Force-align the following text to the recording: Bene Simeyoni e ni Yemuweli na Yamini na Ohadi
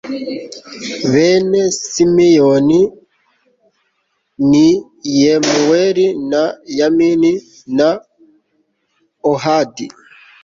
Bene 1.11 1.61
Simeyoni 1.91 2.81
e 2.87 2.91
ni 4.49 4.67
Yemuweli 5.21 6.05
na 6.31 6.41
Yamini 6.77 7.31
na 7.77 7.89
Ohadi 9.31 9.85